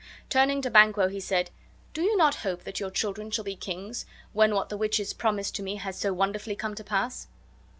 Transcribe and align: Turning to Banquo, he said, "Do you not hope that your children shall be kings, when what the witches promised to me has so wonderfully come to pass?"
Turning 0.31 0.63
to 0.63 0.71
Banquo, 0.71 1.09
he 1.09 1.19
said, 1.19 1.51
"Do 1.93 2.01
you 2.01 2.17
not 2.17 2.33
hope 2.41 2.63
that 2.63 2.79
your 2.79 2.89
children 2.89 3.29
shall 3.29 3.43
be 3.43 3.55
kings, 3.55 4.07
when 4.33 4.55
what 4.55 4.69
the 4.69 4.75
witches 4.77 5.13
promised 5.13 5.53
to 5.57 5.61
me 5.61 5.75
has 5.75 5.95
so 5.95 6.11
wonderfully 6.11 6.55
come 6.55 6.73
to 6.73 6.83
pass?" 6.83 7.27